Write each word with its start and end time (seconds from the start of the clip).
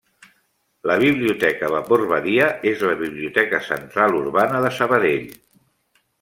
La 0.91 0.95
Biblioteca 1.03 1.69
Vapor 1.73 2.05
Badia 2.13 2.47
és 2.73 2.81
la 2.89 2.97
biblioteca 3.03 3.61
central 3.69 4.19
urbana 4.23 4.65
de 4.67 4.73
Sabadell. 4.81 5.31